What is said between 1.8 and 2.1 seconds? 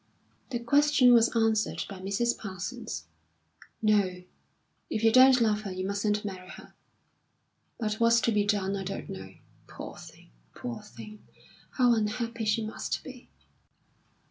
by